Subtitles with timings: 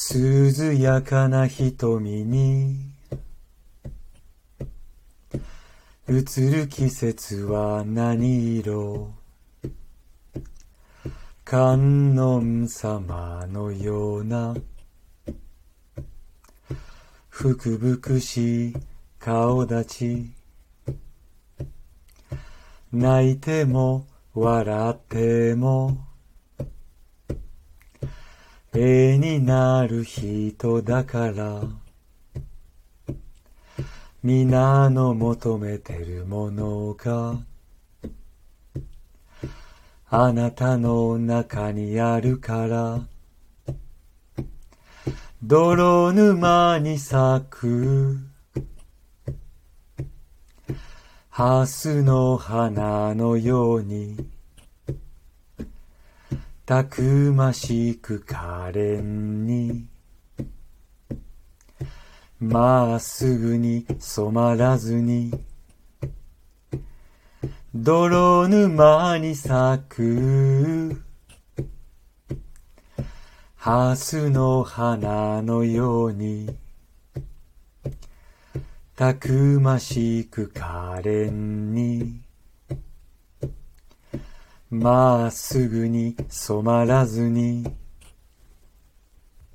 [0.00, 2.92] 涼やかな瞳に
[6.08, 9.10] 映る季節は何色
[11.44, 14.54] 観音様のような
[17.28, 18.76] 福々しい
[19.18, 20.30] 顔立ち
[22.92, 26.07] 泣いても笑っても
[28.74, 31.62] 絵になる人だから。
[34.22, 37.38] 皆の求めてるものが
[40.10, 43.00] あなたの中にあるから。
[45.42, 48.18] 泥沼に咲く。
[51.30, 54.37] ハスの花のように。
[56.68, 59.86] たくましく可憐に。
[62.38, 65.32] まっすぐに染まらずに。
[67.74, 71.02] 泥沼に咲く。
[73.56, 76.54] ハスの花のように。
[78.94, 82.27] たくましく可憐に。
[84.70, 87.64] まっすぐに染まらずに。